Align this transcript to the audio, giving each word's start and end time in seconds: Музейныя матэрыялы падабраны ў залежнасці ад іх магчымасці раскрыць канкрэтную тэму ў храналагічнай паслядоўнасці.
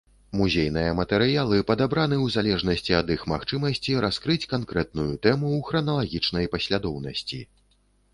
Музейныя 0.39 0.91
матэрыялы 0.99 1.57
падабраны 1.71 2.15
ў 2.21 2.27
залежнасці 2.35 2.95
ад 2.99 3.11
іх 3.15 3.25
магчымасці 3.33 3.95
раскрыць 4.05 4.47
канкрэтную 4.55 5.05
тэму 5.27 5.45
ў 5.59 5.69
храналагічнай 5.69 6.49
паслядоўнасці. 6.55 7.41